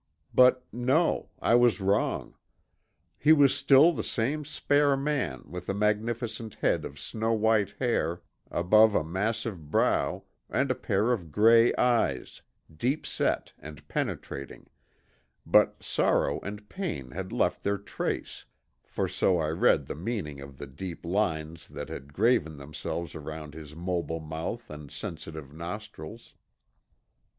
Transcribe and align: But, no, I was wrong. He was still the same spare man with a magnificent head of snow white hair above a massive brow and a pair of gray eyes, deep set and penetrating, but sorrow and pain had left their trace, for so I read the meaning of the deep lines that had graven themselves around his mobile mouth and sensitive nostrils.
But, 0.33 0.65
no, 0.71 1.29
I 1.43 1.53
was 1.53 1.79
wrong. 1.79 2.33
He 3.19 3.31
was 3.31 3.53
still 3.55 3.91
the 3.93 4.03
same 4.03 4.43
spare 4.43 4.97
man 4.97 5.43
with 5.45 5.69
a 5.69 5.75
magnificent 5.75 6.55
head 6.55 6.85
of 6.85 6.99
snow 6.99 7.33
white 7.33 7.75
hair 7.77 8.23
above 8.49 8.95
a 8.95 9.03
massive 9.03 9.69
brow 9.69 10.23
and 10.49 10.71
a 10.71 10.73
pair 10.73 11.11
of 11.11 11.31
gray 11.31 11.71
eyes, 11.75 12.41
deep 12.75 13.05
set 13.05 13.53
and 13.59 13.87
penetrating, 13.87 14.65
but 15.45 15.83
sorrow 15.83 16.39
and 16.39 16.67
pain 16.67 17.11
had 17.11 17.31
left 17.31 17.61
their 17.61 17.77
trace, 17.77 18.45
for 18.83 19.07
so 19.07 19.37
I 19.37 19.49
read 19.49 19.85
the 19.85 19.93
meaning 19.93 20.41
of 20.41 20.57
the 20.57 20.65
deep 20.65 21.05
lines 21.05 21.67
that 21.67 21.89
had 21.89 22.11
graven 22.11 22.57
themselves 22.57 23.13
around 23.13 23.53
his 23.53 23.75
mobile 23.75 24.19
mouth 24.19 24.67
and 24.71 24.89
sensitive 24.89 25.53
nostrils. 25.53 26.33